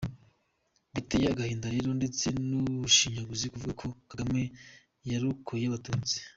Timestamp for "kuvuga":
3.53-3.73